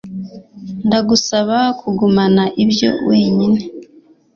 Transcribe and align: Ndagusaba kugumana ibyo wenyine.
Ndagusaba 0.87 1.57
kugumana 1.79 2.43
ibyo 2.63 2.89
wenyine. 3.07 3.59